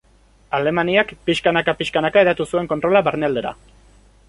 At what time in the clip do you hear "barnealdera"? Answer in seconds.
3.11-3.55